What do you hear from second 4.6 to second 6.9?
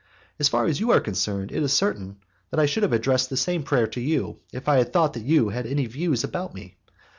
I had thought that you had any views about me.